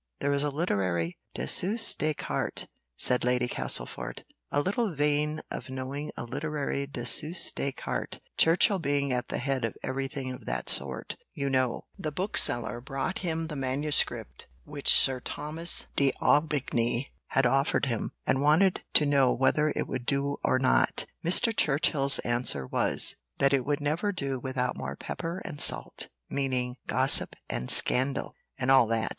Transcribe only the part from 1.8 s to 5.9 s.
des cartes," said Lady Castlefort, a little vain of